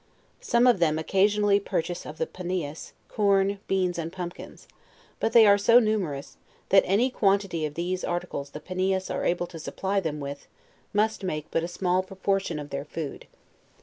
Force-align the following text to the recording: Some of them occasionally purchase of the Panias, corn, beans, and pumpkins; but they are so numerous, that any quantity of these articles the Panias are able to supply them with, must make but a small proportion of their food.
Some 0.39 0.65
of 0.65 0.79
them 0.79 0.97
occasionally 0.97 1.59
purchase 1.59 2.07
of 2.07 2.17
the 2.17 2.25
Panias, 2.25 2.93
corn, 3.07 3.59
beans, 3.67 3.99
and 3.99 4.11
pumpkins; 4.11 4.67
but 5.19 5.31
they 5.31 5.45
are 5.45 5.59
so 5.59 5.77
numerous, 5.77 6.37
that 6.69 6.81
any 6.87 7.11
quantity 7.11 7.67
of 7.67 7.75
these 7.75 8.03
articles 8.03 8.49
the 8.49 8.59
Panias 8.59 9.11
are 9.11 9.23
able 9.25 9.45
to 9.45 9.59
supply 9.59 9.99
them 9.99 10.19
with, 10.19 10.47
must 10.91 11.23
make 11.23 11.45
but 11.51 11.63
a 11.63 11.67
small 11.67 12.01
proportion 12.01 12.57
of 12.57 12.71
their 12.71 12.83
food. 12.85 13.27